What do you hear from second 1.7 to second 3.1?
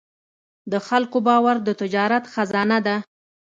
تجارت خزانه ده.